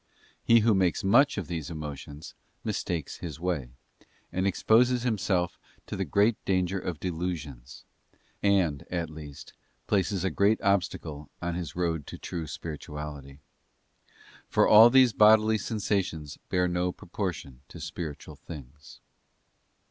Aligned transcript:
He 0.43 0.61
who 0.61 0.73
makes 0.73 1.03
much 1.03 1.37
of 1.37 1.45
these 1.47 1.69
emotions 1.69 2.33
mistakes 2.63 3.17
his 3.17 3.39
way, 3.39 3.69
and 4.31 4.47
exposes 4.47 5.03
himself 5.03 5.59
to 5.85 5.95
the 5.95 6.03
great 6.05 6.43
danger 6.43 6.79
of 6.79 6.99
delusions; 6.99 7.85
and, 8.41 8.83
at 8.89 9.11
least, 9.11 9.53
places 9.85 10.23
a 10.23 10.31
great 10.31 10.59
obstacle 10.63 11.29
on 11.39 11.53
his 11.53 11.75
road 11.75 12.07
to 12.07 12.17
true 12.17 12.47
spirituality. 12.47 13.41
For 14.47 14.67
all 14.67 14.89
these 14.89 15.13
bodily 15.13 15.59
sensations 15.59 16.39
bear 16.49 16.67
no 16.67 16.91
proportion 16.91 17.61
to 17.67 17.79
spiritual 17.79 18.37
things. 18.37 19.01